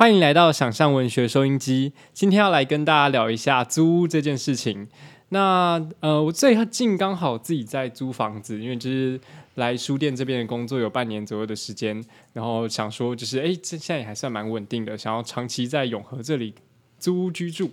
[0.00, 1.92] 欢迎来到想象文学收音机。
[2.14, 4.88] 今天要来跟大家聊一下租屋这件事情。
[5.28, 9.20] 那呃，我最近刚好自己在租房子，因为就是
[9.56, 12.02] 来书店这边的工作有半年左右的时间，
[12.32, 16.54] 然后想说就是哎，这现在也还算蛮稳定的，想要长期在永和这里
[16.98, 17.70] 租屋居住。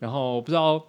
[0.00, 0.84] 然后不知道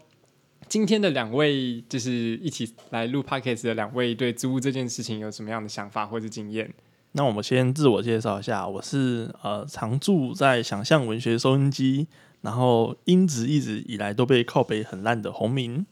[0.67, 2.11] 今天的两位就是
[2.41, 6.73] 一起来录 podcast 的两位，对租屋这件事情有什么样的想法或者经验？
[7.13, 12.07] 那我们先自我介绍一下，我是呃常驻在想象文学收音机，
[12.41, 15.85] 然后音质一直以来都被靠北很烂的洪明。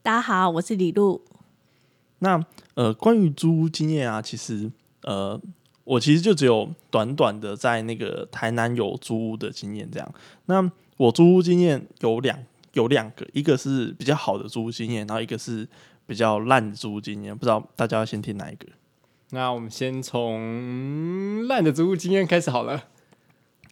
[0.00, 1.20] 大家好，我是李璐。
[2.20, 4.70] 那呃，关于租屋经验啊，其实
[5.02, 5.40] 呃，
[5.82, 10.14] 我其实就只有短短的在那个台南有租屋的经验这样。
[10.46, 12.38] 那我租屋经验有两
[12.74, 15.68] 有两个，一个是比较好的租屋经验，然后一个是
[16.06, 17.36] 比较烂的租屋经验。
[17.36, 18.68] 不知道大家要先听哪一个？
[19.30, 22.84] 那我们先从烂的租屋经验开始好了。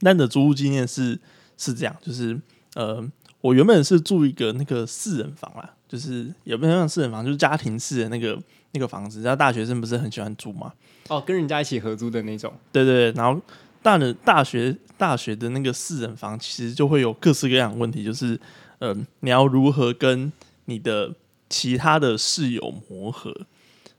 [0.00, 1.18] 烂的租屋经验是
[1.56, 2.38] 是这样，就是
[2.74, 3.02] 呃，
[3.40, 8.38] 我原本是住一个那个四人房啦，就是也不能像四人房，就是家庭式的那个
[8.72, 9.22] 那个房子。
[9.22, 10.70] 然后大学生不是很喜欢住吗？
[11.08, 12.52] 哦，跟人家一起合租的那种。
[12.70, 13.40] 对对，然后
[13.80, 18.38] 大的大学大学的那个四人房，其实就会有各式各样的问题，就是
[18.78, 20.30] 呃，你要如何跟
[20.66, 21.14] 你的
[21.48, 23.34] 其他的室友磨合，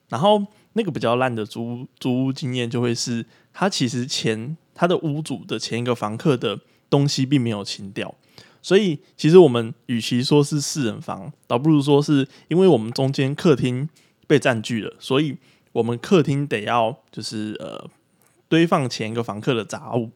[0.09, 0.45] 然后。
[0.77, 8.13] 那个比较烂的租租屋经验，就会是他其实前他的屋主的前一个房客的东西并没有清掉，
[8.61, 13.89] 所以其实我们与其说是四人房，倒不如说是因为我们中间客厅
[14.27, 15.35] 被占据了，所以
[15.71, 17.89] 我们客厅得要就是呃
[18.47, 20.11] 堆放前一个房客的杂物，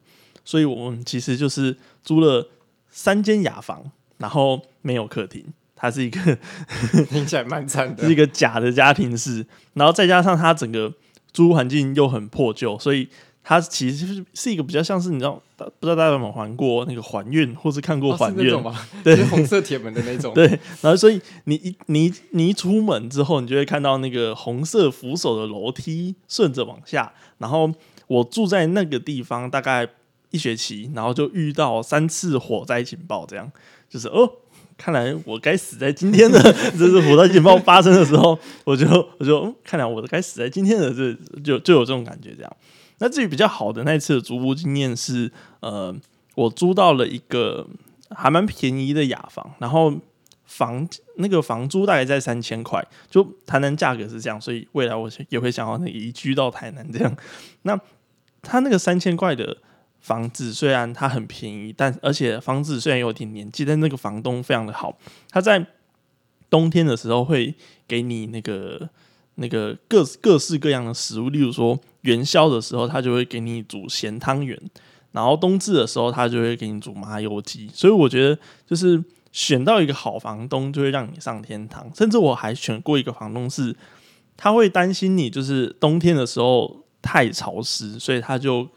[0.46, 2.48] 所以我们其实就是租了
[2.90, 5.52] 三间雅房，然后没有客厅。
[5.82, 6.38] 它是一个
[7.10, 9.44] 听起来蛮惨的，是一个假的家庭式，
[9.74, 10.94] 然后再加上它整个
[11.34, 13.10] 租屋环境又很破旧，所以
[13.44, 18.88] 它其实是是一个比较像是你知道，不知道大家有没有还过那个还愿，或是看过还愿吗？
[19.04, 20.36] 对，红色铁门的那种。
[20.36, 20.46] 对，
[20.82, 27.74] 然后所以你一你你一出门之后，你就会看到那个红色扶手的楼梯顺着往下，然后
[28.06, 29.88] 我住在那个地方大概
[30.30, 33.52] 一学期，然后就遇到三次火灾警报，这样
[33.90, 34.32] 就是哦。
[34.84, 36.42] 看来我该死在今天的，
[36.74, 38.88] 这是火灾警报发生的时候，我就
[39.20, 42.34] 我就嗯看来我该死在今天的，这就就有这种感觉。
[42.36, 42.58] 这样，
[42.98, 45.96] 那至于比较好的那一次的租屋经验是，呃，
[46.34, 47.68] 我租到了一个
[48.10, 49.94] 还蛮便宜的雅房，然后
[50.46, 57.16] 房那个房租大概在三千块，就台南价格是这样，所以未来我也会想要移居到台南这样。
[57.62, 57.80] 那
[58.42, 59.58] 他那个三千块的。
[60.02, 64.98] 房子虽然它很便宜，但而且房子虽然有点年纪，但那个房东非常的好。
[65.30, 65.64] 他在
[66.50, 67.54] 冬天的时候会
[67.88, 68.90] 给你那个
[69.36, 74.58] 那个各各式各样的食物，例如说元宵的时候，他就会给你煮咸汤圆；
[75.12, 77.70] 然后冬至的时候，他就会给你煮麻油鸡。
[77.72, 79.02] 所以我觉得，就是
[79.32, 81.90] 选到一个好房东，就会让你上天堂。
[81.96, 83.76] 甚至我还选过一个房东，是
[84.36, 88.68] 他会担心你就是冬天的时候太潮湿，所以他就。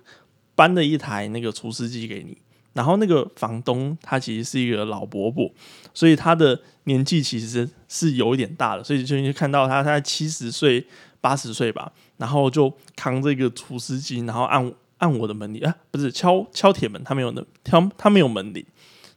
[0.54, 2.36] 搬了一台那个除湿机给你，
[2.72, 5.50] 然后那个房东他其实是一个老伯伯，
[5.92, 10.86] 所以他的年纪其实是有一点大的，所以就看到他他七十岁
[11.20, 18.64] 八十岁吧，然后就扛这个除湿机，然后按按我的门铃啊，不是敲敲铁门，他没有的，敲他没有门铃。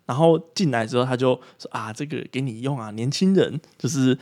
[0.06, 4.18] 然后进来之后，他就说：“啊，这个给你用啊，年轻人，就是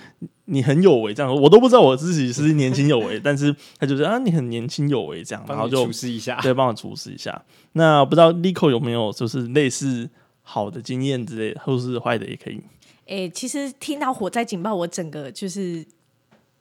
[0.46, 7.44] 你很有为这样。”我都不知道我自己是年轻有为， 但是他就是：“啊，你很年轻有为这样。”然后就厨师一下，对，帮我厨师一下。
[7.74, 10.10] 那不知道 Lico 有没有就是类似
[10.42, 12.62] 好的经验之类，或是坏的也可以。
[13.08, 15.86] 诶，其实听到火灾警报，我整个就是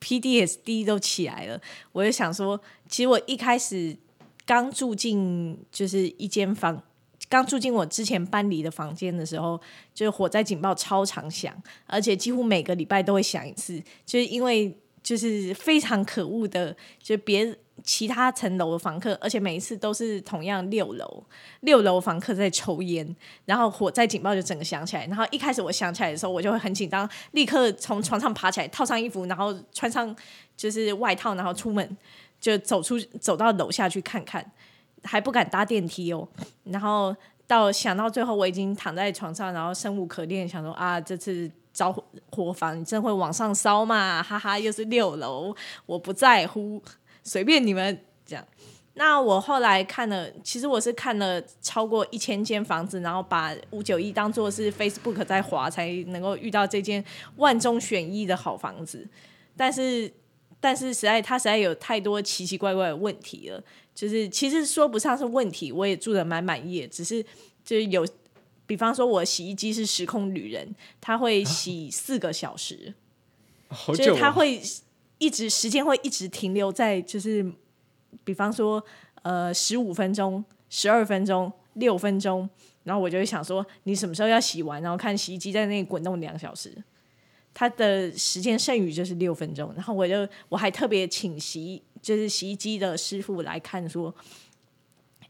[0.00, 1.60] PDSD 都起来了。
[1.92, 3.96] 我就想说，其实我一开始
[4.44, 6.82] 刚住进就是一间房。
[7.34, 9.60] 刚住进我之前搬离的房间的时候，
[9.92, 11.54] 就是火灾警报超常响，
[11.86, 13.82] 而且几乎每个礼拜都会响一次。
[14.06, 21.24] 就是因为就是非常可恶的，就别其他层楼的房客，而且每一次都是同样六楼，
[21.60, 23.14] 六楼房客在抽烟，
[23.44, 25.04] 然后火灾警报就整个响起来。
[25.06, 30.14] 然后一开始我想起来的时候，我就会很紧张，立刻从床上爬起来，套上衣服，然后穿上
[30.56, 31.96] 就是外套，然后出门
[32.40, 34.52] 就走出走到楼下去看看。
[35.04, 36.26] 还不敢搭电梯哦，
[36.64, 37.14] 然后
[37.46, 41.94] 到想到最后我已经躺在床上，然后生无可恋，想说啊，这次着
[42.30, 45.54] 火房真会往上烧嘛，哈哈，又是六楼，
[45.86, 46.82] 我不在乎，
[47.22, 48.44] 随便你们这样。
[48.94, 57.04] 那我后来看了，其实我是看了超过一千间房子，然后把五九一当做是 Facebook 在滑，才能够遇到这间
[57.36, 59.06] 万中选一的好房子，
[59.56, 60.12] 但是。
[60.64, 63.62] 但是实在他实在有太多奇奇怪怪的问题了，
[63.94, 67.22] 就是其实说不上是问题，我也住的蛮满意的，只是
[67.62, 68.02] 就是有，
[68.66, 72.94] 比方说我洗衣机是时空旅人，它会洗四个小时，
[73.68, 74.58] 就是好久、哦，它会
[75.18, 77.44] 一直时间会一直停留在就是，
[78.24, 78.82] 比方说
[79.20, 82.48] 呃十五分钟、十二分钟、六分钟，
[82.84, 86.74] 然后我就会想说你什么时候要洗完，然后看洗衣机在那里滚动两小时。
[87.54, 94.12] 它的时间剩余就是六分钟，然后我就我还特别请洗就是洗衣机的师傅来看说，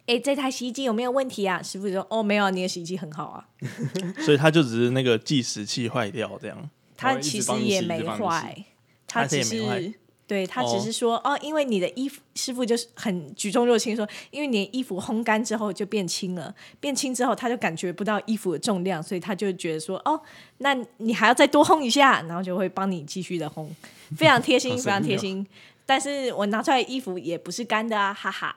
[0.06, 1.62] 哎，这台洗衣机有没有问题啊？
[1.62, 3.46] 师傅说，哦，没有啊，你的洗衣机很好啊。
[4.24, 6.70] 所以他就只是那个计时器坏掉这样。
[6.96, 8.64] 他其实也没坏，
[9.06, 9.94] 他他只是也没坏是
[10.26, 20.18] 对他只哦是说哦因为你的衣服师傅就是很举重若轻说，因为你的衣服烘干之后就变轻了，变轻之后他就感觉不到衣服的重量，所以他就觉得说哦，
[20.58, 23.68] 那你还要再多烘一下，然后就会帮你继续的烘，
[24.16, 25.46] 非常贴心， 好非常贴心。
[25.86, 28.56] 但是我拿出来的衣服也不是干的啊，哈哈。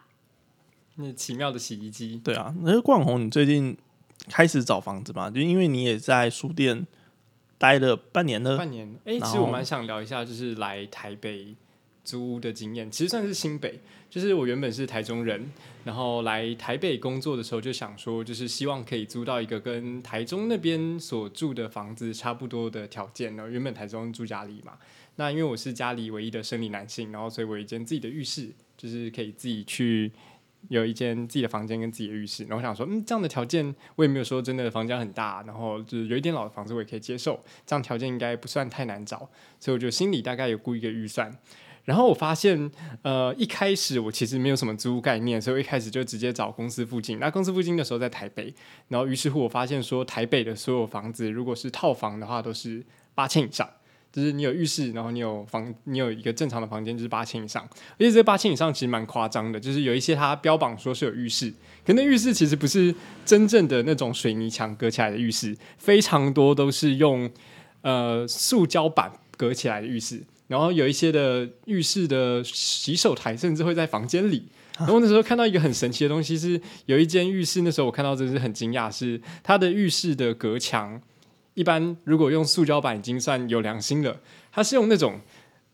[0.95, 3.77] 那奇妙的洗衣机，对啊，那个冠宏，你最近
[4.29, 5.29] 开始找房子嘛？
[5.29, 6.87] 就因为你也在书店
[7.57, 11.55] 待了半年了，半年，哎、其实我蛮想聊一下，就是来台北
[12.03, 13.79] 租屋的经验，其实算是新北。
[14.09, 15.51] 就是我原本是台中人，
[15.83, 23.35] 然后来台北工作的时候，就想说，就是希望可以租到一个跟台中那边所住的房子差不多的条件。
[23.35, 24.77] 然后原本台中住家里嘛，
[25.17, 30.09] 那因为我是家里唯一的生理男性，然后所以我有一间自己的浴室，就是可以自己去
[30.69, 32.43] 有一间自己的房间跟自己的浴室。
[32.43, 39.29] 然后我想说，嗯，这样的条件我也没有说真的房间很大，然后就是有一点老的房子我也可以接受，这样条件应该不算太难找，
[39.59, 41.31] 所以我就心里大概有估一个预算。
[41.85, 42.69] 然后我发现，
[43.01, 47.17] 呃，一开始我其实没有什么租屋概念，所以我一开始就直接找公司附近。
[47.17, 48.53] 那公司附近的时候在台北，
[48.89, 52.85] 然后于是乎我发现说，台北的所有房子如果是套房的话，都是
[53.15, 53.69] 八千以上。
[54.11, 57.63] 就是你有浴室，然后你有房，你有一个正常的房间，就是八千以上。
[57.93, 61.53] 而且这八千以上其实蛮夸张的，就是有一些它标榜说是有浴室，
[61.85, 62.93] 可那浴室其实不是
[63.25, 67.29] 真正的那种水泥墙隔起来的浴室，非常多都是用
[67.81, 70.23] 呃塑胶板隔起来的浴室。
[70.47, 74.47] 然后有一些的浴室的洗手台甚至会在房间里。
[74.79, 81.01] 然后那时候看到一个很神奇的东西，是有一间浴室，那时候我看到真是很惊讶，是它的浴室的隔墙，
[81.57, 84.15] 一般如果用塑胶板已经算有良心了，
[84.51, 85.19] 它是用那种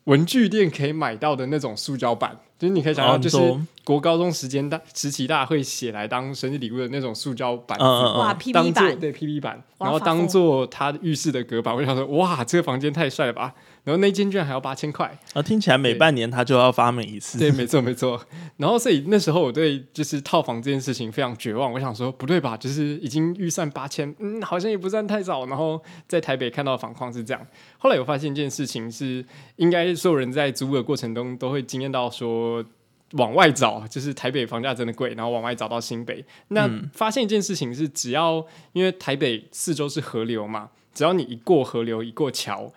[0.05, 3.37] 文具店可以买到的那种塑胶板，就是你可以想哦到，就是
[3.83, 11.75] 国高中时间大时期大家会写来当生日礼物的那种塑胶板，哇嗯，，P 当 P 版做对 PP 板，然后当做他浴室的隔板。
[11.75, 13.53] 我就想说，哇，这个房间太帅了吧！
[13.83, 17.37] 然后那间居然还要八千块，啊，听起来每半年他就要发霉一次。
[17.37, 18.19] 对，没错没错。
[18.57, 25.45] 然后所以那时候我对就是套房这件事情非常绝望，我想说不对吧，就是已经预算八千，嗯，好像也不算太早。
[25.47, 27.47] 然后在台北看到的房况是这样，
[27.77, 29.25] 后来我发现一件事情是，
[29.57, 32.63] 应该所有人在租的过程中都会惊艳到说。
[33.13, 36.25] 往外找，就是台北房价真的贵，然后往外找到新北。
[36.47, 42.73] 那发现一件事情是，只要因为台北四周是河流嘛，只要你一过河流，一过桥，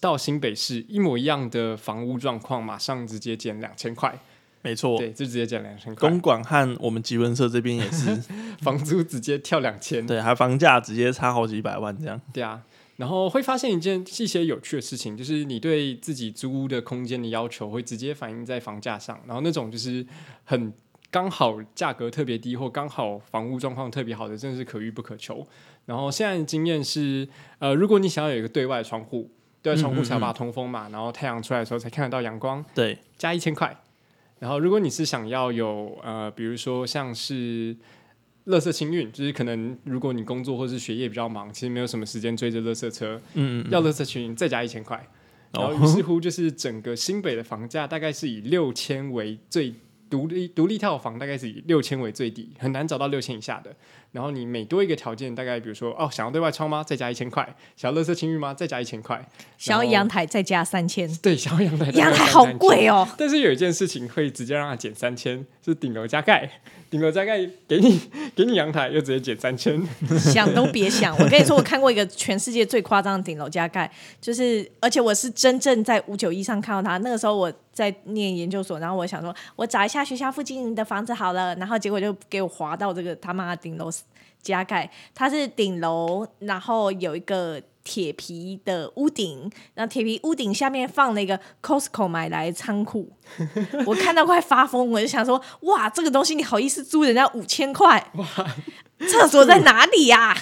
[0.00, 4.18] 到新北市一模一样的房屋状况，马上直接减两千块。
[4.60, 8.06] 没错，对，就直接减两千块公，馆和我们吉文社这边也是，
[8.60, 10.04] 房租直接跳两千。
[10.04, 12.20] 对，还房价直接差好几百万这样。
[12.32, 12.60] 对啊，
[12.96, 20.04] 然后会发现一件一些有趣的事情，就是你对自己租屋的空间的要求会直接反映在房价上，然后那种就是
[20.44, 20.72] 很
[21.08, 25.46] 刚好价格特别低或刚好房屋状况特别好的，真的是可遇不可求。
[25.86, 27.26] 然后现在的经验是，
[27.60, 29.30] 呃，如果你想要有一个对外窗户，
[29.68, 33.76] 对外窗户才有办法通风嘛，然后太阳出来的时候才看得到阳光，对，加一千块。
[34.40, 37.76] 然后，如果你是想要有呃，比如说像是
[38.46, 45.04] 垃圾清运，就是可能如果你工作或是学业比较忙，其实没有什么时间追着垃圾车，嗯，嗯要垃圾清运再加一千块。
[45.52, 49.74] 然后哦于是乎，就是整个新北的房价大概是以六千为最
[50.10, 53.74] 独立独立套房，大概是以六千为最低，很难找到六千以下的。
[54.12, 56.82] 然后你每多一个条件，大概比如说哦，想要对外窗吗？
[56.82, 57.44] 再加一千块；
[57.76, 58.54] 想要垃圾清运吗？
[58.54, 59.22] 再加一千块。
[59.58, 63.06] 想要阳台再加三千， 对，想要阳台，阳台好贵哦。
[63.18, 66.50] 但是有一件事情会直接让它减三千，是顶楼加盖。
[66.90, 67.38] 顶楼加盖
[67.68, 68.00] 给你
[68.34, 69.78] 给你阳台，又直接减三千。
[70.18, 71.14] 想都别想！
[71.18, 73.90] 我跟你说，我看过一个全世界最夸张的顶楼加盖，
[74.22, 76.96] 就是而且我是真正在五九一上看到它。
[76.98, 83.88] 那个时候我在念研究所，然后我想说，我找一下学校附近的房子好了，然后结果就给我划到这个他妈的顶楼
[84.42, 93.08] 加盖，它是顶楼，然后有一个铁皮的屋顶，然后铁皮屋顶下面放了一个 Costco 买来的仓库，
[93.86, 98.12] 我看到快发疯，我就想说，哇，这个东西你好意思租人家五千块？
[99.08, 100.36] 厕所在哪里呀、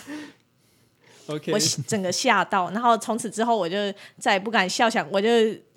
[1.26, 3.76] OK，我整个吓到，然后从此之后我就
[4.18, 5.28] 再也不敢笑想，我就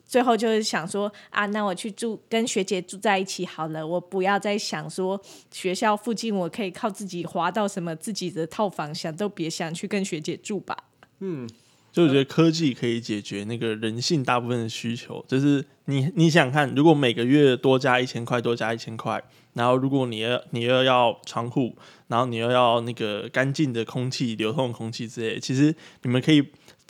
[0.10, 10.76] 最后就是想说啊，那我去住跟学姐住在一起好了，我不要再想说学校附近我可以靠自己划到什么自己的套房，想都别想，去跟学姐住吧。
[11.20, 11.48] 嗯
[11.92, 19.22] 就我觉得科技可以解决那个人性大部分的需求，就是你你想看，如果每个月多加一千块，多加一千块，
[19.54, 21.76] 然后如果你要你又要窗户，
[22.08, 25.74] 然后你又要那个干净的空气、流通空气之类，其实
[26.04, 26.48] 你们可以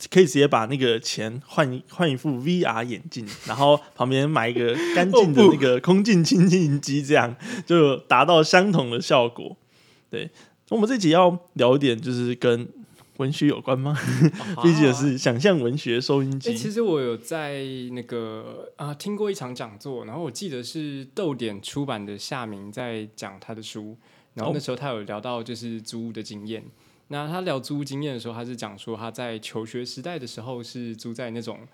[0.08, 9.56] 可以直接把那个钱换一换一副 VR 眼镜，然后旁边买一个干净的 那个空气清净机，这样就达到相同的效果。
[10.08, 10.30] 对，
[10.70, 12.66] 我们这集要聊一点就是跟
[13.18, 13.94] 文学有关吗？
[14.62, 16.56] 毕竟也是想象文学收音哎、机。
[16.56, 23.96] 其实我有在那个啊、听过一场讲座，然后我记得是豆点出版的夏明在讲他的书，
[24.32, 26.64] 然后哦那时候他有聊到就是租屋的经验。
[27.12, 31.66] 那他聊租屋经验的时候，他是讲说他在求学时代的时候是租在那种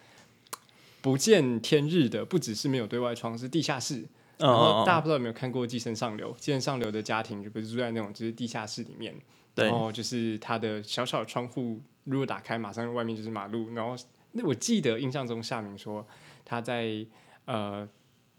[1.03, 3.97] 不见天日的，不只是没有对外窗，是地下室。
[3.97, 4.07] 嗯
[4.39, 6.31] 然后大家嗯不知道有没有看过《寄生上流》？
[6.39, 9.15] 《寄生上流》的家庭就不是住在那种就是地下室里面，
[9.55, 13.73] 然后就是他的小小的窗户，如果打开，马上外面就是马路。
[13.73, 13.97] 然后
[14.33, 16.07] 那我记得印象中夏明说
[16.45, 17.07] 他在
[17.47, 17.89] 呃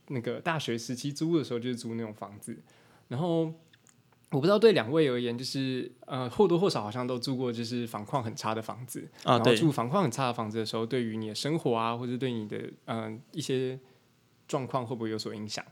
[0.09, 2.55] 那个大学时期租的时候就是租那种房子，
[3.07, 3.51] 然后
[4.31, 9.07] 我不知道对两位而言，就是呃或多或少好像都住过就是房况很差的房子。
[9.23, 13.79] 啊，然后对，住房况很差的房子的时候，对于你的生活啊，或者对你的嗯、呃一些
[14.47, 15.63] 状况会不会有所影响？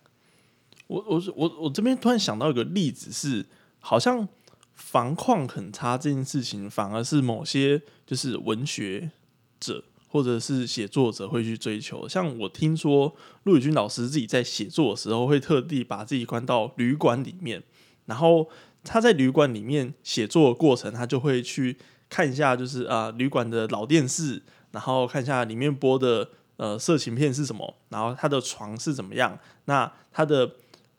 [0.88, 3.46] 我我是我我这边突然想到一个例子是，
[3.80, 4.28] 好像
[4.74, 9.12] 房况很差这件事情，反而是某些就是文学
[9.60, 12.08] 者或者是写作者会去追求。
[12.08, 17.64] 像我听说陆宇君老师自己在写作的时候，会特地把自己关到旅馆里面，
[18.06, 18.50] 然后
[18.84, 21.78] 他在旅馆里面写作的过程，他就会去
[22.10, 30.52] 看一下，就是啊、旅馆的老电视，然后看一下里面播的呃色情片是什么，然后他的床是怎么样，那他的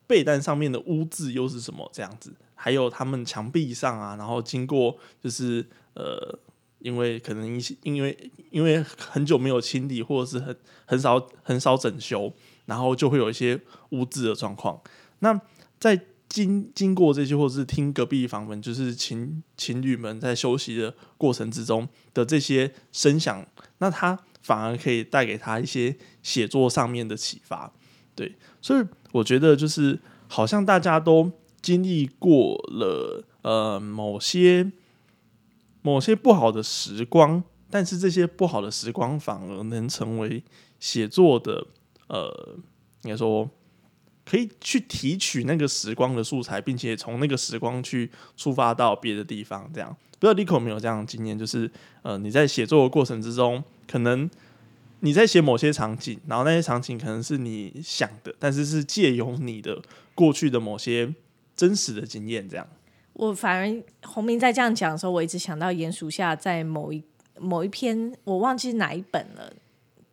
[0.07, 6.39] 被单上面的污渍又是什么这样子，还有他们墙壁上啊，然后经过就是呃，
[6.81, 12.33] 因为可能一些因为因为很久没有清理，或者是很很少很少整修，
[12.67, 13.61] 然后就会有一些
[13.91, 14.81] 污渍的状况。
[15.21, 15.41] 那
[15.79, 16.01] 在
[16.45, 23.47] 经经过这些，或者是听隔壁房门，就是情情侣们在休息的过程之中的这些声响，
[23.79, 27.73] 那他反而可以带给他一些写作上面的启发。
[28.15, 34.71] 对，所以我觉得就是好像大家都经历过了呃某些
[35.81, 40.45] 某些不好的时光，但是这些不好的时光反而能成为
[40.79, 41.67] 写作的
[42.09, 42.59] 呃，
[43.05, 43.49] 应该说
[44.29, 49.71] 可以去提取那个时光的素材，并且从那个时光去出发到别的地方。
[49.73, 51.39] 这样，不知道 Lico 有没有这样的经验？
[51.39, 51.71] 就是
[52.03, 54.29] 呃，你在写作的过程之中，可能
[55.01, 59.81] 你在写某些场景，然后那些场景可能是你想的，但是是借由你的
[60.15, 61.15] 过去的某些
[61.55, 62.67] 真实的经验，这样。
[63.13, 67.03] 我反而洪明在这样讲的时候，我一直想到鼹鼠下在某一
[67.39, 69.53] 某一篇，我忘记哪一本了。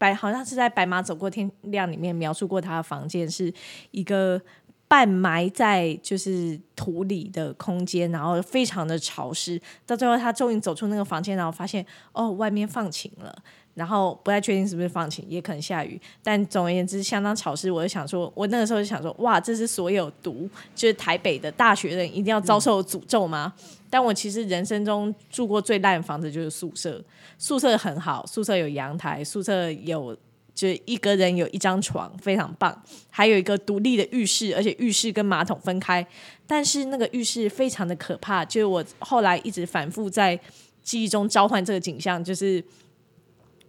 [0.04, 3.54] 白好像是在《白马走过天亮》里面描述过他的房间是
[3.92, 4.42] 一个
[4.86, 9.62] 半埋在就是土里的空间，然后非常的潮湿。
[9.86, 13.34] 到最后，他终于走出那个房间，然后发现哦，外面放晴了。
[13.74, 17.72] 然后不太确定是不是放晴，也可能下雨，但总而言之相当潮湿。
[17.72, 23.54] 我就想说，我那个时候就想说，哇，这是所有读就是台北的大学人一定要遭受诅咒吗？
[23.90, 27.04] 但我其实人生中住过最烂的房子就是宿舍，
[27.38, 30.18] 宿舍很好，宿舍有阳台，宿舍有
[30.56, 36.06] 就一个人有一张床，非常棒，还有一个独立的浴室，而且浴室跟马桶分开。
[36.46, 40.40] 但是那个浴室非常的可怕，就是我后来一直反复在
[40.84, 42.64] 记忆中召唤这个景象，就是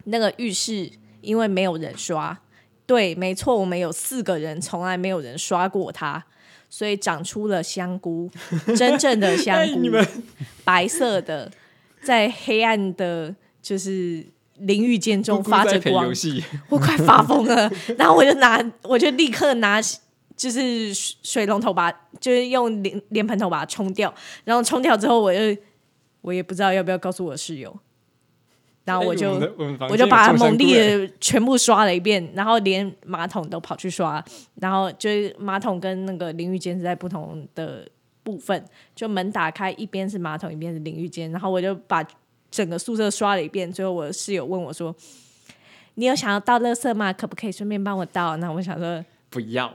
[0.04, 2.38] 那个浴室因为没有人刷，
[2.86, 6.24] 对，没错，我们有四个人，从来没有人刷过它，
[6.68, 8.30] 所以长出了香菇，
[8.76, 10.08] 真正的香菇，哎
[10.64, 11.50] 白色的，
[12.02, 14.26] 在黑暗的，就是
[14.58, 16.12] 淋浴间中发着光
[16.68, 17.70] 我快发疯了。
[17.96, 19.80] 然后我就拿，我就立刻拿，
[20.36, 24.12] 就是水水龙头把，就是用脸脸盆头把它冲掉。
[24.44, 25.38] 然后冲掉之后，我就
[26.20, 27.74] 我也不知道要不要告诉我室友，
[28.84, 29.32] 然后我就。
[29.56, 34.22] 我我就把猛力的全部刷了一遍，然后连马桶都跑去刷，
[34.56, 37.86] 然后就是马桶跟那个淋浴间是在不同的
[38.22, 38.64] 部分，
[38.94, 42.06] 就门打开，一边是马桶，一边是淋浴间，然后我就把
[42.50, 43.70] 整个宿舍刷了一遍。
[43.72, 44.94] 最后我的室友问我说
[45.94, 47.12] ：“你有想要倒垃圾吗？
[47.12, 49.74] 可不可以顺便帮我倒？”那我想说不要，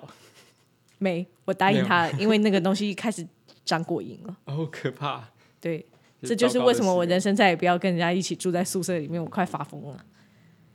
[0.98, 3.28] 没，我答应他了，因为那个东西开始
[3.66, 4.36] 长果蝇了。
[4.46, 5.30] 好可怕。
[5.62, 5.86] 对，
[6.22, 10.06] 这就是为什么我人生再也不要跟人家一起住在宿舍里面，我快发疯了。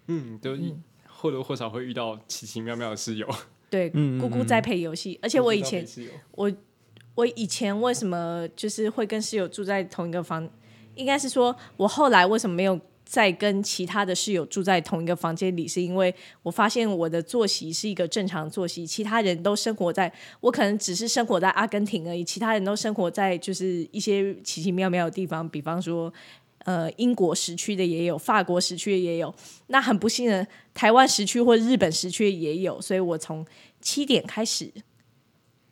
[0.09, 0.57] 嗯，都
[1.07, 3.29] 或多或少会遇到奇奇妙妙的室友。
[3.71, 5.87] 对，姑姑在配游戏，而且我以前
[6.33, 6.53] 我
[7.15, 10.49] 我以前为什么就是会跟室友住在同一个房？
[10.95, 15.69] 应该是说我后来为什么没有在跟其他的室友住在同一个房间里？
[15.69, 26.13] 是因为我发现我的作息是一个正常作息，其他人都生活在我可能只是生活在阿根廷而已，其他人都生活在就是一些奇奇妙妙的地方，比方说。
[26.67, 29.35] 呃，英国时区的也有，法国时区的也有。
[29.67, 32.81] 那很不幸的，台湾时区或日本时区也有。
[32.81, 33.45] 所以我从
[33.83, 34.73] 七点开始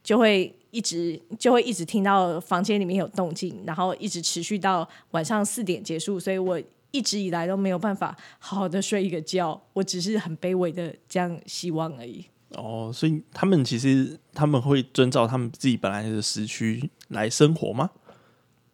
[0.04, 6.20] 就会一直就会一直听到房间里面有动静，然后一直持续到晚上四点结束。
[6.20, 6.60] 所以我
[6.92, 12.24] 一直以来都没有办法好好的睡一个觉，我只是很卑微的这样希望而已。
[12.50, 17.90] 哦，所以他们其实他们会遵照他们自己本来的时区来生活吗？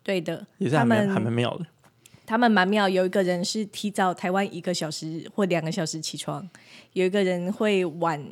[0.02, 1.66] 对的，也是还蛮他们还蛮妙的。
[2.26, 6.46] 他们蛮妙，有一个人是提早台湾一个小时或两个小时起床，
[6.92, 8.22] 有一个人会晚，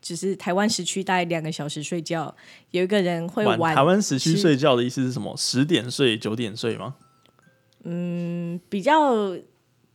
[0.00, 2.34] 只是台湾时区大概两个小时睡觉，
[2.70, 5.36] 有一个人会晚晚台湾时区睡觉的意思是什么？
[5.36, 6.94] 十点睡，九点睡吗？
[7.84, 9.36] 嗯比较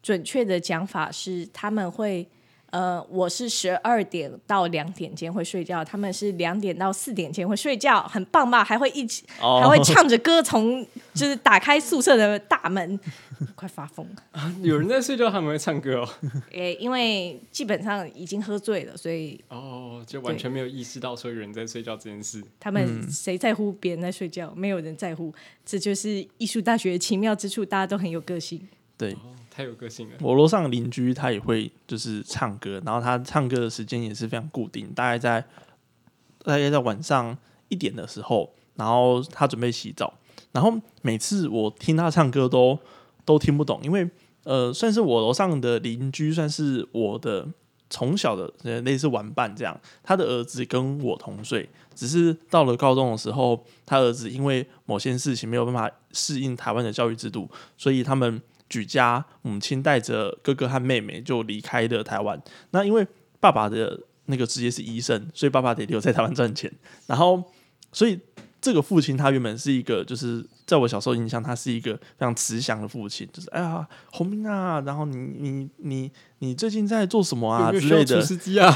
[0.02, 2.28] 准确的讲法是，他们会
[2.70, 8.64] 呃，我是十二点到两点间会睡觉，他们是两点到四点间会睡觉，很棒吧？
[8.64, 13.00] 还会一起，哦，还会唱着歌从就是打开宿舍的大门，
[13.56, 14.54] 快发疯了。
[14.62, 16.10] 有人在睡觉，他们会唱歌哦。
[16.52, 22.44] 诶，因为基本上已经喝醉了，所以哦，就完全没有意识到说有人在睡觉这件事。
[22.60, 24.54] 他们谁在乎别人在睡觉？
[24.56, 25.34] 没有人在乎，
[25.66, 28.68] 这就是艺术大学的奇妙之处，大家都很有个性。
[28.98, 30.16] 对，哦，太有个性了。
[30.22, 35.40] 我楼上邻居他也会就是唱歌，然后他唱歌的时间也是非常固定，大概在
[36.44, 37.38] 大概在晚上
[37.70, 40.12] 一点的时候，然后他准备洗澡，
[40.52, 40.74] 然后
[41.04, 42.80] 每次我听他唱歌都
[43.24, 44.10] 都听不懂，因为
[44.46, 47.48] 呃，算是我楼上的邻居，算是我的
[47.92, 58.42] 从小的呃类似玩伴这样，他的儿子跟我同岁，只是到了高中的时候，他儿子因为某些事情没有办法适应台湾的教育制度，所以他们。
[58.70, 62.42] 举家母亲带着哥哥和妹妹就离开了台湾。
[62.72, 63.06] 那因为
[63.40, 66.72] 爸爸的那个职业是医生，所以爸爸得留在台湾赚钱。
[67.06, 67.44] 然后，
[67.92, 68.20] 所以
[68.60, 78.76] 这个父亲他原本是一个，就是在我小时候印象，他是一个非常慈祥的父亲，就是哎呀，红明啊，然后你你你你最近在做什么啊之类的厨，师机啊，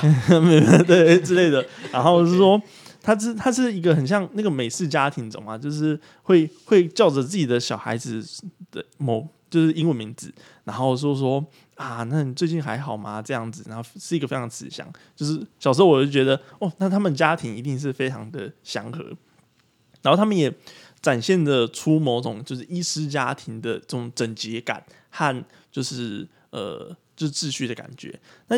[0.87, 1.65] 对之类的。
[1.91, 2.61] 然后是说。
[3.03, 5.57] 他是他是一个很像那个美式家庭，懂吗？
[5.57, 8.23] 就是会会叫着自己的小孩子
[8.69, 10.33] 的某就是英文名字，
[10.63, 13.21] 然后说说啊，那你最近还好吗？
[13.21, 14.91] 这样子，然后是一个非常慈祥。
[15.15, 19.03] 就是小时候我就觉得，哦，那他们家庭一定是非常的祥和，
[20.01, 20.51] 然后他们也
[21.01, 28.17] 展现的出某种就是医师家庭的这种整洁感和就是呃就是秩序的感觉。
[28.47, 28.57] 那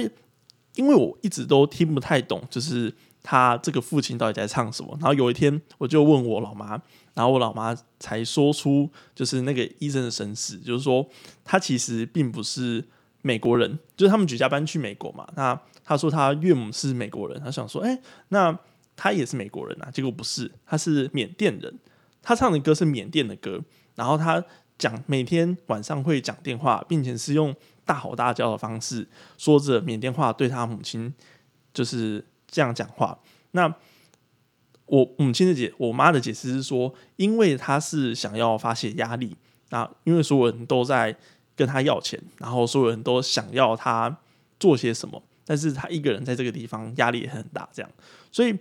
[0.75, 2.93] 因为我一直都听不太懂，就是。
[3.25, 4.89] 他这个父亲到底在唱什么？
[4.99, 6.77] 然后有一天我就问我老妈，
[7.13, 11.07] 然后我老妈才说出就是那个医生的身世，就是说
[11.43, 12.83] 他其实并不是
[13.21, 15.27] 美国人，就是他们举家搬去美国嘛。
[15.35, 17.99] 那他说他岳母是美国人，他想说，哎、
[18.29, 18.57] 那
[18.95, 19.89] 他也是美国人啊？
[19.91, 21.79] 结果不是，他是缅甸人。
[22.21, 23.63] 他唱的歌是缅甸的歌，
[23.95, 24.43] 然后他
[24.77, 31.13] 讲每天晚上会讲电话，并且是用大吼大叫的方式说着缅甸话对他母亲，
[31.73, 32.25] 就是。
[32.53, 33.17] 这样讲话，
[33.53, 33.75] 那
[34.85, 39.35] 我母亲的解，我妈的解释是说，因为他是想要发泄压力，
[39.69, 41.15] 那因为所有人都在
[41.55, 44.17] 跟他要钱，然后所有人都想要他
[44.59, 47.89] 做些什么，但是他一个人在这个地方压力也很大，这样，
[48.31, 48.55] 所以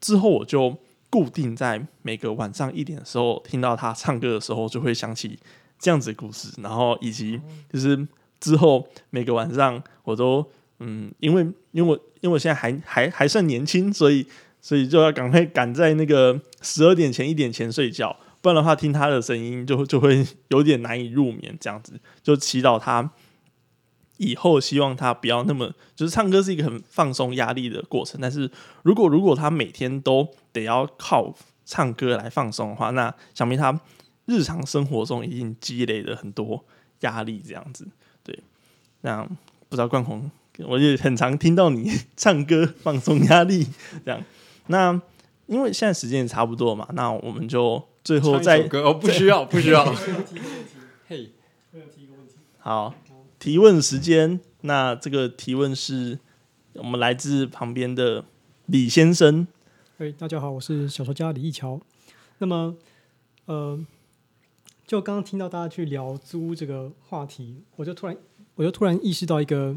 [0.00, 0.76] 之后我就
[1.10, 5.38] 固定在每个晚上一点的时候听到他唱歌的时候，就会想起
[5.78, 7.40] 这样子的故事，然后以及
[7.72, 8.08] 就是
[8.40, 10.44] 之后每个晚上我都。
[10.80, 14.24] 嗯，因为因为我因为我现在还还还算年轻，所以
[14.60, 21.56] 所以就要赶快赶在那个十二点前一点前睡觉，不然的话听他的声音就 就会有点难以入眠。
[21.60, 23.10] 这样子就祈祷他
[24.18, 28.50] 以后，希望他不要那么就是唱歌是一个很放松压力的过程，但是
[28.82, 33.80] 如果如果他每天都得要靠唱歌来放松的话，那想必他
[34.26, 36.64] 日常生活中已经积累了很多
[37.00, 37.40] 压力。
[37.46, 37.86] 这样子，
[38.24, 38.38] 对，
[39.02, 39.22] 那
[39.68, 40.30] 不知道冠宏。
[40.66, 43.64] 我也很常听到你唱歌放松压力，
[44.04, 44.20] 这样。
[44.68, 45.00] 那
[45.46, 49.84] 因为现在时间也差不多嘛，那我们就最后再歌哦，不需要，不需要。
[51.08, 51.30] 嘿，
[52.58, 52.94] 好
[53.38, 54.40] 提问时间。
[54.62, 56.18] 那这个提问是
[56.74, 58.24] 我们来自旁边的
[58.66, 59.46] 李先生。
[59.98, 61.80] 哎，大家好，我是小说家李义桥。
[62.38, 62.76] 那么，
[63.46, 63.78] 呃，
[64.86, 68.16] 就刚刚听到大家去聊租这个话题，我就突然，
[68.56, 69.76] 我就突然意识到一个。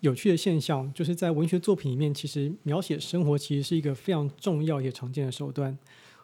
[0.00, 5.78] 有趣的现象，就是在文学作品里面，其实描写生活其实是一个非常重要也常见的手段。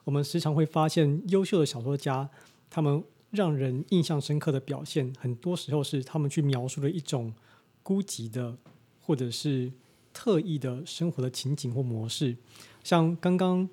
[0.04, 2.28] 我们时常会发现，优秀的小说家，
[2.70, 7.34] 他们让人印象深刻的表现，很多时候是他们去描述了一种
[7.82, 8.56] 孤寂的，
[9.00, 9.70] 或者是
[10.14, 12.34] 特异的生活的情景或模式。
[12.82, 13.68] 像刚刚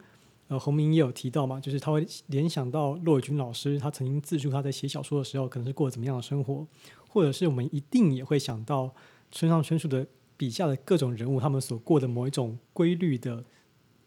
[0.49, 6.67] 呃洪明也有提到嘛，就是他会联想到骆伟军老师，他曾经自述他在写小说的时候，可能是过怎么样的生活，
[7.07, 8.93] 或者是我们一定也会想到
[9.33, 10.05] 村上春树的
[10.37, 13.43] 笔下的各种人物，他们所过的某一种规律的、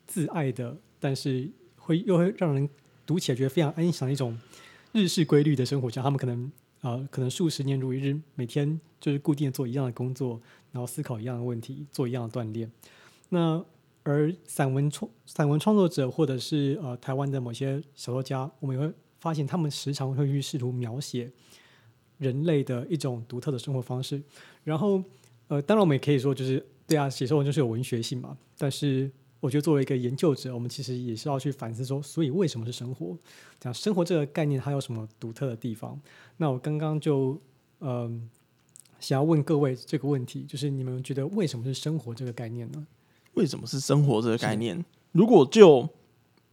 [0.06, 2.68] 自爱的，但是会又会让人
[3.04, 4.38] 读起来觉得非常安详的一种
[4.92, 6.50] 日式规律的生活，像他们可能
[6.82, 12.70] 啊、可能数十年如一日，每天就是固定做一样的工作，然后思考一样的问题，做一样的锻炼。
[13.30, 13.64] 那
[14.04, 21.32] 而散文创散文创作者或者是呃台湾的某些小说家，我们也会发现他们时常会去试图描写
[22.18, 24.22] 人类的一种独特的生活方式。
[24.64, 25.02] 然后
[25.48, 28.36] 呃，当然我们也可以说，就是对啊，写作文就是有文学性嘛。
[28.58, 33.16] 但是我觉得作为一个研究者，我们其实也是要去反思说，所以为什么是生活？
[33.60, 36.00] 讲生活这个概念它有什么独特的地方？
[36.38, 37.40] 那我刚刚就
[37.80, 38.28] 嗯、
[38.98, 42.86] 想要问各位这个问题，就是你们觉得为什么是生活这个概念呢？
[43.34, 44.82] 为什么是生活这个概念？
[45.12, 45.86] 如果就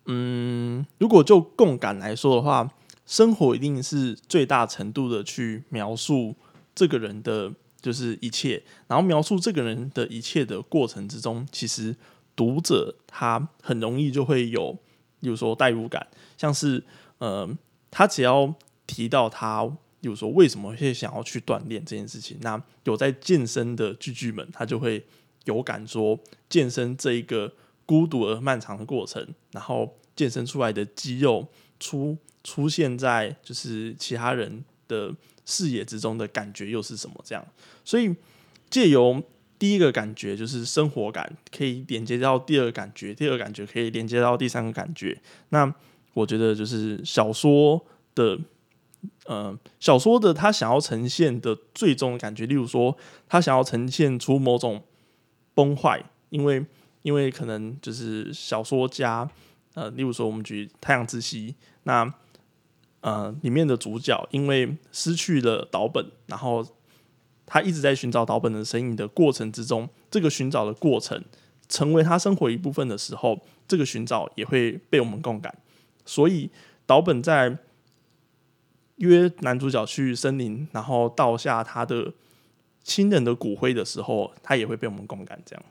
[0.05, 2.69] 嗯，如果就共感来说的话，
[3.05, 6.35] 生活一定是最大程度的去描述
[6.73, 11.95] 这个人的就是一切，然后描述这个人的一切的过程之中，其实
[12.35, 14.71] 读者他很容易就会有，
[15.19, 16.83] 比如说代入感，像是
[17.17, 17.49] 呃，
[17.91, 18.53] 他只要
[18.87, 19.65] 提到他，
[19.99, 25.05] 比如说为什么会想要去锻炼这件事情，那有在健身的剧剧们，他就会
[25.43, 27.53] 有感说健身这一个
[27.85, 31.47] 孤独而漫长的过程，然后健身出来的肌肉
[31.79, 35.13] 出出现在就是其他人的
[35.45, 37.15] 视野之中的感觉又是什么？
[37.23, 37.45] 这样，
[37.83, 38.13] 所以
[38.69, 39.21] 借由
[39.57, 45.17] 第一个感觉就是生活感，可以连接到第二个感觉，第二个感觉可以连接到第三个感觉。
[45.49, 45.73] 那
[46.13, 48.37] 我觉得就是小说的，
[49.25, 54.83] 呃，小说的他想要呈现的最终的感觉，例如说他想要呈现出某种
[55.53, 56.65] 崩坏，因为
[57.03, 59.29] 因为可能就是小说家，
[59.75, 61.51] 呃，例如说我们举《太阳之息》，
[61.83, 62.13] 那
[63.03, 66.65] 呃里面的主角因为失去了岛本，然后
[67.45, 71.23] 他一直在寻找岛本的身影的过程之中，这个寻找的过程
[71.67, 75.53] 成为他生活一部分的时候，这个寻找也会被我们共感。
[76.05, 76.49] 所以
[76.85, 77.57] 岛本在
[78.97, 82.13] 约男主角去森林，然后倒下他的
[82.83, 85.41] 亲人的骨灰的时候，他也会被我们共感。
[85.45, 85.63] 这样，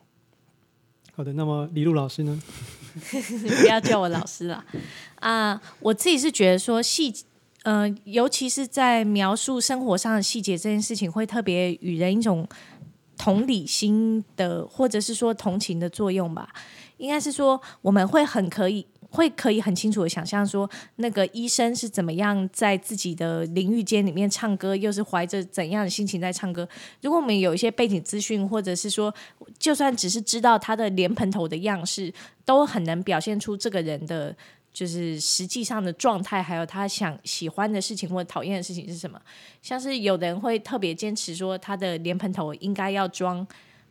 [1.14, 2.42] 好的，那么李璐老师呢？
[3.60, 4.64] 不要叫我老师了
[5.16, 5.60] 啊！
[5.80, 7.14] 我自己是觉得说细，
[7.62, 12.48] 呃，尤其是在描述生活上的细节这件事情，会特别与人一种
[13.16, 16.48] 同理心的，或者是说同情的作用吧。
[16.96, 18.86] 应该是说，我们会很可以。
[19.12, 26.66] 会可以很清楚的想象说，那个医生是怎么样在自己的淋浴间里面唱歌，又是怀着怎样的心情在唱歌。
[27.02, 29.14] 如果我们有一些背景资讯，或者是说，
[29.58, 32.12] 就算只是知道他的莲蓬头的样式，
[32.46, 34.34] 都很能表现出这个人的
[34.72, 39.20] 就是实际上的状态，还有他想喜欢的事情或讨厌的事情是什么。
[39.60, 43.46] 像是有的人会特别坚持说，他的莲蓬头应该要装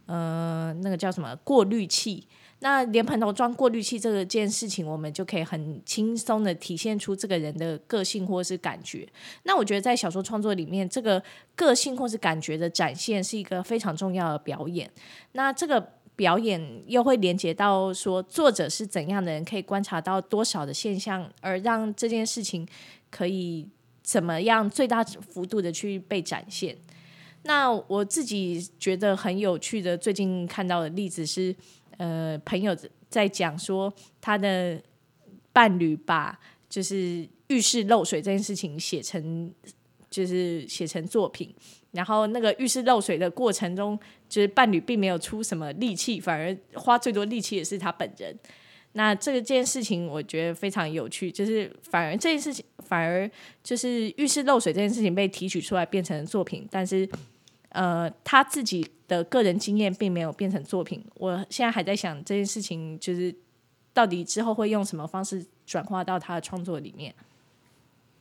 [0.07, 2.25] 呃那个叫什么过滤器。
[2.63, 9.07] 那连蓬头装过滤器这个件事情，我们就可以很轻松的体现出这个人的个性或是感觉。
[9.43, 11.21] 那我觉得在小说创作里面，这个
[11.55, 14.87] 个性或是感觉的展现是一个非常重要的表演。
[15.31, 15.81] 那这个
[16.15, 22.67] 表演又会连接到说，作者是怎样的人，可以观察到多少的现象，而让这件事情
[23.09, 23.67] 可以
[24.03, 26.77] 怎么样最大幅度的去被展现。
[27.41, 31.55] 那我自己觉得很有趣的，最近看到的例子是。
[32.01, 32.75] 呃，朋友
[33.09, 34.81] 在讲说他的
[35.53, 36.35] 伴侣把
[36.67, 39.53] 就是浴室漏水这件事情写成，
[40.09, 41.53] 就是写成作品。
[41.91, 48.35] 然后那个浴室漏水的过程中，就是伴侣并没有出什么力气，反而花最多力气的是他本人。
[48.93, 53.29] 那这个件事情我觉得非常有趣，就是反而这件事情反而
[53.61, 57.07] 就是浴室漏水这件事情被提取出来变成作品，但是。
[57.71, 61.03] 呃，他自己的个人经验并没有变成作品。
[61.15, 63.33] 我现在还在想这件事情，就是
[63.93, 67.13] 到底之后会用什么方式转化到他的创作里面。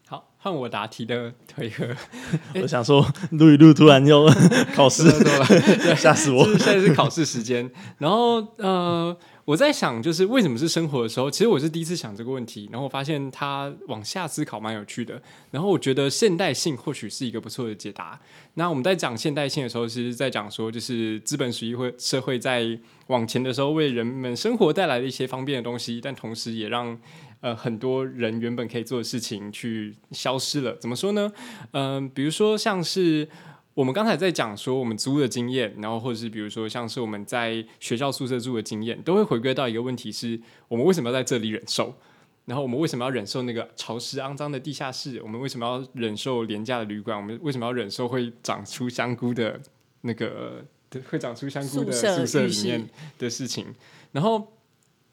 [0.08, 1.86] 好，换我答题的推合。
[2.60, 4.26] 我想说录一录，突然又
[4.74, 5.08] 考试，
[5.94, 6.44] 吓死我！
[6.58, 7.70] 现在是考试时间。
[7.98, 9.16] 然后呃，
[9.50, 15.20] 我在想，就是为什么是生活的时候，其实我是第一次想这个问题，然后我发现它往下思考蛮有趣的。
[15.50, 18.16] 然后我觉得现代性或许是一个不错的解答。
[18.54, 26.96] 那我们在讲现代性的时候，其实在讲说，就是资本主义会社会在往前的时候，为人们生活带来的一些方便的东西，但同时也让
[27.40, 30.76] 呃很多人原本可以做的事情去消失了。
[30.76, 31.32] 怎么说呢？
[31.72, 33.28] 嗯、比如说像是。
[33.74, 41.94] 我们刚才在讲说我们租的经验，然后或者是比如说像是我们在学校宿舍住的经验，都会回归到一个问题是：我们为什么要在这里忍受？
[42.46, 45.22] 然后我们为什么要忍受那个潮湿肮脏的地下室？
[45.22, 47.16] 我们为什么要忍受廉价的旅馆？
[47.16, 49.60] 我们为什么要忍受会长出香菇的
[50.00, 50.64] 那个
[51.08, 53.66] 会长出香菇的宿舍里面的事情？
[54.10, 54.52] 然后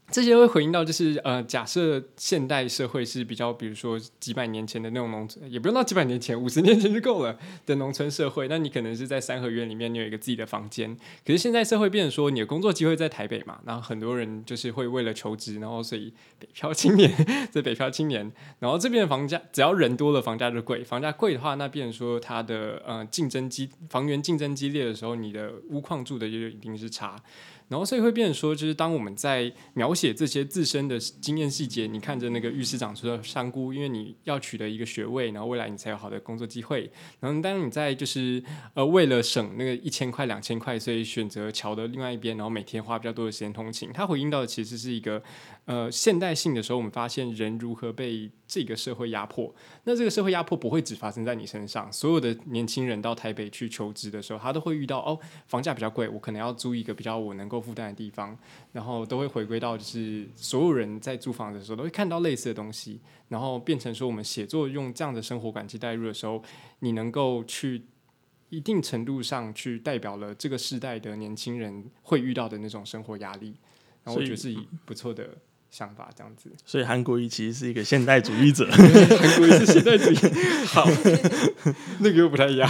[0.10, 8.48] 这些会回应到，就是呃，假设现代社会是比较，比如说几百年前的那种农村，也不用到几百年前， 五十年前就够了的农村社会。
[8.48, 10.96] 那你可能是在三合院里面，你有一个自己的房间。
[11.26, 17.13] 可是现在社会变成说，你的工作机会在台北嘛，然后很多人就是会为了求职，然后所以北漂青年，
[17.52, 20.86] 这北漂青年，然后这边的房价只要人多了，房价就贵。
[20.86, 27.22] 房价贵的话，那变成说它的呃竞争激房源竞争激烈的时候，你的屋况住的就一定是差。
[27.67, 36.89] 然后所以会变成说，就是当我们在描写这些自身的经验细节，你看着那个浴室长出的香菇，因为你要取得一个学位，然后未来你才有好的工作机会。
[37.19, 38.41] 然后当你在就是
[38.73, 45.21] 呃为了省那个一千块两千块，所以选择桥的另外一边，然后每天花比较多的时间通勤，它回应到的其实是一个
[45.67, 49.53] 呃现代性的时候，我们发现人如何被这个社会压迫。
[49.84, 58.36] 那这个社会压迫不会只发生在你身上，所有的年轻人到台北去求职的时候，他都会遇到哦，房价比较贵，我可能要租一个比较我能够负担的地方，
[58.71, 66.41] 然后都会回归到就是所有人在租房子的时候都会看到类似的东西，然后变成说我们写作用这样的生活感去带入的时候，
[66.80, 67.84] 你能够去。
[68.49, 73.53] 一定程度上去代表了这个时代的年轻人会遇到的那种生活压力，
[74.06, 75.38] 然后我觉得是一不错的
[75.69, 76.51] 想法，这样子。
[76.65, 78.67] 所以韩国瑜其实是一个现代主义者。
[78.71, 80.17] 韩国瑜是现代主义，
[80.65, 80.86] 好，
[81.99, 82.69] 那个又不太一样。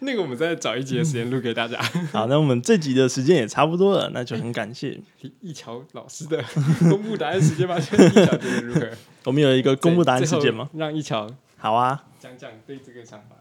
[0.00, 1.80] 那个我们再找一集的时间录给大家。
[2.12, 4.98] 好，那我们这集的时间也差不多了，那就很感谢。
[5.40, 6.42] 一桥老师的
[6.88, 7.96] 公布答案时间吧，一桥
[8.36, 8.88] 觉得如何？
[9.24, 10.70] 我们有一个公布答案时间吗？？
[10.74, 13.36] 让一桥好啊，讲讲对这个想法。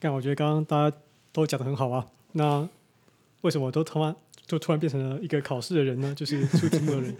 [0.00, 0.96] 但我觉得刚刚大家
[1.32, 2.06] 都讲的很好啊。
[2.32, 2.68] 那
[3.40, 4.14] 为什么我都突然
[4.48, 6.12] 就突然变成了一个考试的人呢？
[6.16, 7.16] 就是出题目的人。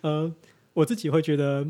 [0.00, 0.34] 呃，
[0.72, 1.64] 我自己会觉得，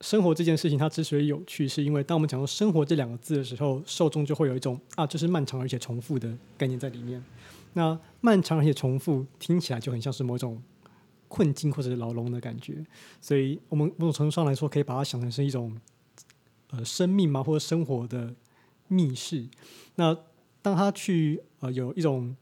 [0.00, 7.22] 生活这件事情它之所以有趣，是因为当我们讲到“生活”这两个字的时候，受众就会有一种啊，这是漫长而且重复的概念在里面。
[7.72, 10.62] 那漫长而且重复，听起来就很像是某种
[11.28, 12.84] 困境或者是牢笼的感觉。
[13.20, 15.76] 所以，我们某种程度上来说，可以把它想成是一种
[16.70, 18.32] 呃生命嘛，或者生活的
[18.86, 19.48] 密室。
[19.96, 20.16] 那
[20.62, 22.34] 当他去呃有一种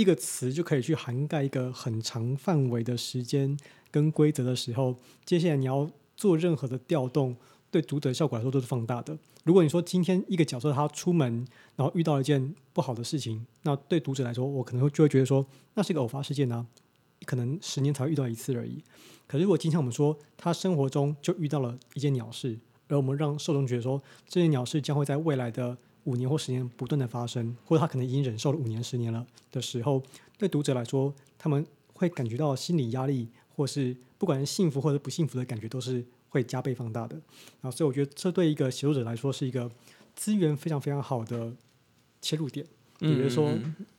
[0.00, 3.54] 一个词就可以去涵盖一个很长范围的时间
[3.90, 7.36] 跟规则的时候，接下来你要做任何的调动，
[7.70, 9.18] 对读者效果来说都是放大的。
[9.44, 16.66] 如果你说今天一个角色他出门，然后遇到一件不好的事情，那对读者来说，我可能会就会觉得说，那是一个偶发事件啊，
[17.26, 18.82] 可能十年才遇到一次而已。
[19.26, 22.58] 可是如果今天我们说他生活中就遇到了一件鸟事，
[22.88, 25.76] 而我们让受众觉得说，这件鸟事将会在未来的
[26.10, 30.02] 五年或十年不断的发生，或者他可能已经忍受了五年、十年了的时候，
[30.36, 37.16] 对读者来说，他们会感觉到心理压力，或是不管是幸福或者不幸福的感觉，都是会加倍放大的。
[37.60, 39.70] 啊，所以我觉得这对一个写作者来说是一个
[40.16, 41.52] 资源非常非常好的
[42.20, 42.66] 切入点。
[42.98, 43.50] 比如说，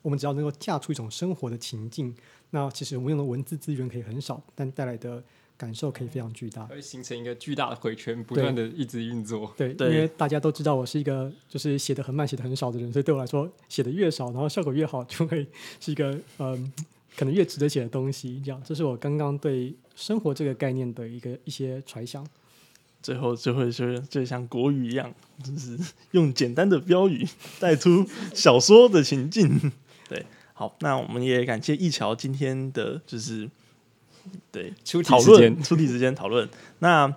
[0.03, 2.13] 我们只要能够架出一种生活的情境，
[2.51, 5.23] 那其实我们用的文字资源可以很少，但带来的
[5.61, 6.65] 感受可以非常巨大。
[6.65, 9.53] 会形成一个巨大的回圈，不断的一直运作。
[9.55, 15.45] 对，对因为大家都知道我是一个就是写的很慢、写的很少的人，所以对我来说，写的越少，然后效果越好，就会
[15.79, 16.73] 是一个嗯，
[17.15, 18.41] 可能越值得写的东西。
[18.43, 22.25] 这样，这是我刚刚对生活这个概念的一个一些揣想。
[23.03, 25.77] 最后就会就就像国语一样，就是
[26.11, 27.27] 用简单的标语
[27.59, 29.71] 带出小说的情境。
[30.09, 33.49] 对，好，那我们也感谢一桥今天的就是
[34.51, 36.47] 对出题讨时间出题时间讨论。
[36.79, 37.13] 那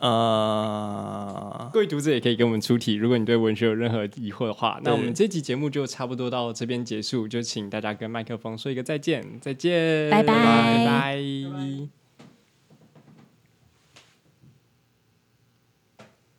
[0.00, 12.05] 呃，各位读者也可以给我们出题，如果你对文学有任何疑惑的话，那我们这期节目就差不多到这边结束，就请大家跟麦克风说一个再见，再见，拜拜拜拜。